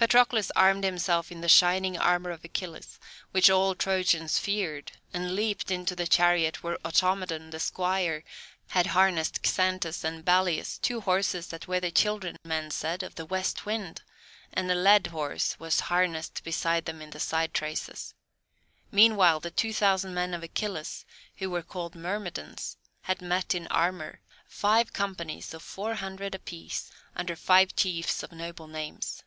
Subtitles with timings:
[0.00, 3.00] Patroclus armed himself in the shining armour of Achilles,
[3.32, 8.22] which all Trojans feared, and leaped into the chariot where Automedon, the squire,
[8.68, 13.26] had harnessed Xanthus and Balius, two horses that were the children, men said, of the
[13.26, 14.02] West Wind,
[14.52, 18.14] and a led horse was harnessed beside them in the side traces.
[18.92, 21.04] Meanwhile the two thousand men of Achilles,
[21.38, 27.34] who were called Myrmidons, had met in armour, five companies of four hundred apiece, under
[27.34, 29.24] five chiefs of noble names.